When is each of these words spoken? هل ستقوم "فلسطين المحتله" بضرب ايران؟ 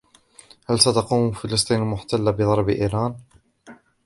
هل 0.69 0.79
ستقوم 0.79 1.31
"فلسطين 1.31 1.77
المحتله" 1.81 2.31
بضرب 2.31 2.69
ايران؟ 2.69 3.15